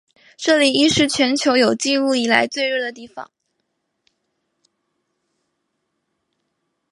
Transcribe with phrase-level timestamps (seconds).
[0.35, 3.29] 这里亦是全球有纪录以来最热的地方。